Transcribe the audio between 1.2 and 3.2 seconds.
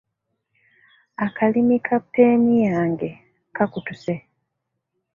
Akalimi ka peni yange